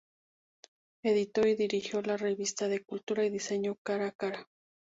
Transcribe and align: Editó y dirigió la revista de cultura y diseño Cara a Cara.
Editó 1.03 1.45
y 1.45 1.53
dirigió 1.53 2.01
la 2.01 2.17
revista 2.17 2.67
de 2.67 2.83
cultura 2.83 3.23
y 3.23 3.29
diseño 3.29 3.75
Cara 3.83 4.07
a 4.07 4.11
Cara. 4.13 4.47